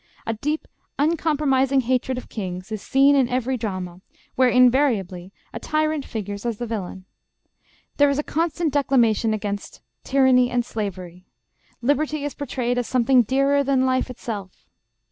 A 0.25 0.33
deep, 0.33 0.67
uncompromising 0.97 1.81
hatred 1.81 2.17
of 2.17 2.27
kings 2.27 2.71
is 2.71 2.81
seen 2.81 3.15
in 3.15 3.29
every 3.29 3.55
drama, 3.55 4.01
where 4.33 4.49
invariably 4.49 5.31
a 5.53 5.59
tyrant 5.59 6.05
figures 6.05 6.43
as 6.43 6.57
the 6.57 6.65
villain. 6.65 7.05
There 7.97 8.09
is 8.09 8.17
a 8.17 8.23
constant 8.23 8.73
declamation 8.73 9.31
against 9.31 9.83
tyranny 10.03 10.49
and 10.49 10.65
slavery. 10.65 11.27
Liberty 11.83 12.23
is 12.25 12.33
portrayed 12.33 12.79
as 12.79 12.87
something 12.87 13.21
dearer 13.21 13.63
than 13.63 13.85
life 13.85 14.09
itself. 14.09 14.65